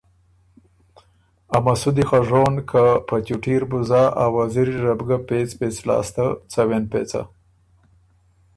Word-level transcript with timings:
امسُودی 1.57 2.03
خه 2.09 2.19
ژون، 2.27 2.53
که 2.69 2.83
په 3.07 3.15
چُوټي 3.25 3.55
ر 3.61 3.63
بُو 3.69 3.79
زا، 3.89 4.03
ا 4.23 4.25
وزیري 4.35 4.77
ره 4.85 4.93
بو 4.97 5.05
ګۀ 5.09 5.17
پېڅ 5.27 5.49
پېڅ 5.59 5.75
لاسته 5.87 6.25
څوېن 6.51 6.83
پېڅه، 6.91 7.21